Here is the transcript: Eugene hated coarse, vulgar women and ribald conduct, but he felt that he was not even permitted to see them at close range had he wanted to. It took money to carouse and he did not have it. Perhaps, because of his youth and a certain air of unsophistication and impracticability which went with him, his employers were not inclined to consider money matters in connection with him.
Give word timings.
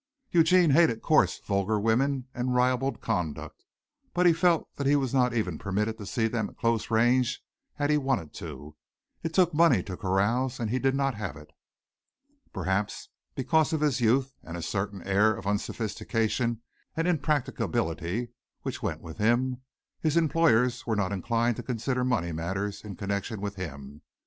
Eugene 0.31 0.71
hated 0.71 1.03
coarse, 1.03 1.39
vulgar 1.45 1.79
women 1.79 2.27
and 2.33 2.55
ribald 2.55 3.01
conduct, 3.01 3.63
but 4.15 4.25
he 4.25 4.33
felt 4.33 4.67
that 4.75 4.87
he 4.87 4.95
was 4.95 5.13
not 5.13 5.31
even 5.31 5.59
permitted 5.59 5.99
to 5.99 6.07
see 6.07 6.27
them 6.27 6.49
at 6.49 6.57
close 6.57 6.89
range 6.89 7.43
had 7.75 7.91
he 7.91 7.99
wanted 7.99 8.33
to. 8.33 8.75
It 9.21 9.31
took 9.31 9.53
money 9.53 9.83
to 9.83 9.95
carouse 9.95 10.59
and 10.59 10.71
he 10.71 10.79
did 10.79 10.95
not 10.95 11.13
have 11.13 11.35
it. 11.37 11.51
Perhaps, 12.51 13.09
because 13.35 13.73
of 13.73 13.81
his 13.81 14.01
youth 14.01 14.33
and 14.41 14.57
a 14.57 14.63
certain 14.63 15.03
air 15.03 15.35
of 15.35 15.45
unsophistication 15.45 16.63
and 16.97 17.07
impracticability 17.07 18.29
which 18.63 18.81
went 18.81 19.01
with 19.01 19.19
him, 19.19 19.61
his 19.99 20.17
employers 20.17 20.87
were 20.87 20.95
not 20.95 21.11
inclined 21.11 21.57
to 21.57 21.61
consider 21.61 22.03
money 22.03 22.31
matters 22.31 22.83
in 22.83 22.95
connection 22.95 23.39
with 23.39 23.53
him. 23.55 24.01